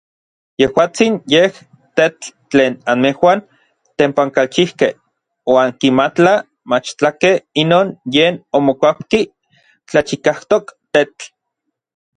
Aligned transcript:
Yejuatsin 0.61 1.13
yej 1.33 1.51
n 1.53 1.55
tetl 1.97 2.25
tlen 2.49 2.73
anmejuan 2.91 3.39
tepankalchijkej 3.97 4.93
oankimatla 5.53 6.33
machtlakej 6.71 7.37
inon 7.63 7.87
yen 8.17 8.35
omokuapki 8.57 9.21
tlachikajtok 9.87 10.65
tetl. 10.93 11.23